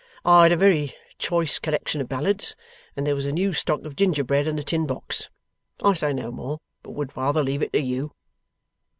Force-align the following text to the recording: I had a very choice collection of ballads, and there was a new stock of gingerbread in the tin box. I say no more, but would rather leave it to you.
I 0.25 0.41
had 0.41 0.51
a 0.51 0.55
very 0.57 0.95
choice 1.19 1.59
collection 1.59 2.01
of 2.01 2.09
ballads, 2.09 2.55
and 2.95 3.05
there 3.05 3.13
was 3.13 3.27
a 3.27 3.31
new 3.31 3.53
stock 3.53 3.85
of 3.85 3.95
gingerbread 3.95 4.47
in 4.47 4.55
the 4.55 4.63
tin 4.63 4.87
box. 4.87 5.29
I 5.83 5.93
say 5.93 6.11
no 6.11 6.31
more, 6.31 6.57
but 6.81 6.93
would 6.93 7.15
rather 7.15 7.43
leave 7.43 7.61
it 7.61 7.71
to 7.73 7.79
you. 7.83 8.11